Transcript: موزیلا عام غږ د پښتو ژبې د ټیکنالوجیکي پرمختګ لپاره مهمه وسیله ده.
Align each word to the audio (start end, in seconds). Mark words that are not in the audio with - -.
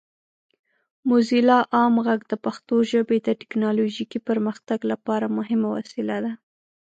موزیلا 1.09 1.59
عام 1.75 1.95
غږ 2.05 2.21
د 2.31 2.33
پښتو 2.45 2.75
ژبې 2.91 3.17
د 3.21 3.29
ټیکنالوجیکي 3.41 4.19
پرمختګ 4.29 4.79
لپاره 4.91 5.33
مهمه 5.37 5.67
وسیله 5.77 6.17
ده. 6.23 6.31